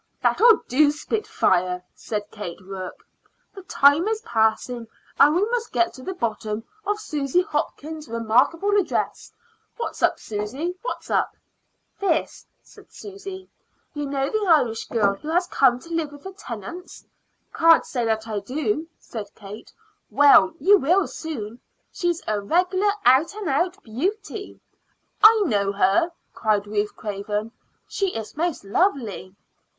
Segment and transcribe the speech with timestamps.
[0.23, 3.05] "That'll do, Spitfire," said Kate Rourke.
[3.53, 4.87] "The time is passing,
[5.19, 9.31] and we must get to the bottom of Susy Hopkins's remarkable address.
[9.77, 10.73] What's up, Susy?
[10.81, 11.35] What's up?"
[11.99, 13.47] "This," said Susy.
[13.93, 17.05] "You know the Irish girl who has come to live with the Tennants?"
[17.53, 19.71] "Can't say I do," said Kate.
[20.09, 21.59] "Well, you will soon.
[21.91, 24.59] She's a regular out and out beauty."
[25.21, 27.51] "I know her," cried Ruth Craven.
[27.87, 29.35] "She is most lovely."